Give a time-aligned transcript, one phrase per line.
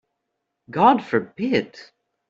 [0.71, 1.77] God forbid!